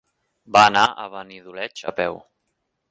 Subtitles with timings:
[0.57, 2.23] Va anar a Benidoleig a peu.